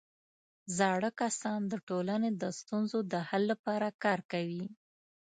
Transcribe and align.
زاړه 0.77 1.09
کسان 1.21 1.59
د 1.71 1.73
ټولنې 1.87 2.29
د 2.41 2.43
ستونزو 2.59 2.99
د 3.11 3.13
حل 3.27 3.43
لپاره 3.51 3.87
کار 4.03 4.19
کوي 4.31 4.65